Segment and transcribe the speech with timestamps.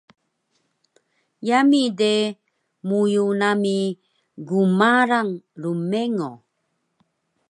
[1.47, 2.13] Yami de
[2.89, 3.77] muyu nami
[4.47, 5.31] gmarang
[5.61, 6.31] rmengo